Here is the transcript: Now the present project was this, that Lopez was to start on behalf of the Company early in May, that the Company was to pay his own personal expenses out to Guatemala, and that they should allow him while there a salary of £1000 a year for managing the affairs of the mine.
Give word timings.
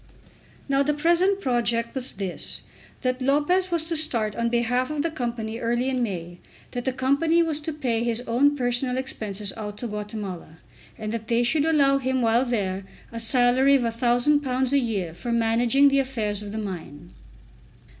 Now 0.67 0.81
the 0.81 0.95
present 0.95 1.41
project 1.41 1.93
was 1.93 2.13
this, 2.13 2.63
that 3.01 3.21
Lopez 3.21 3.69
was 3.69 3.85
to 3.85 3.95
start 3.95 4.35
on 4.35 4.49
behalf 4.49 4.89
of 4.89 5.03
the 5.03 5.11
Company 5.11 5.59
early 5.59 5.89
in 5.89 6.01
May, 6.01 6.39
that 6.71 6.85
the 6.85 6.91
Company 6.91 7.43
was 7.43 7.59
to 7.59 7.71
pay 7.71 8.03
his 8.03 8.21
own 8.21 8.57
personal 8.57 8.97
expenses 8.97 9.53
out 9.55 9.77
to 9.77 9.85
Guatemala, 9.87 10.57
and 10.97 11.11
that 11.11 11.27
they 11.27 11.43
should 11.43 11.65
allow 11.65 11.99
him 11.99 12.23
while 12.23 12.45
there 12.45 12.83
a 13.11 13.19
salary 13.19 13.75
of 13.75 13.83
£1000 13.83 14.71
a 14.71 14.79
year 14.79 15.13
for 15.13 15.31
managing 15.31 15.89
the 15.89 15.99
affairs 15.99 16.41
of 16.41 16.51
the 16.51 16.57
mine. 16.57 17.11